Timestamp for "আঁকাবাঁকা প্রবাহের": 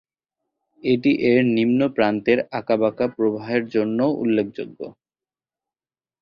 2.51-3.63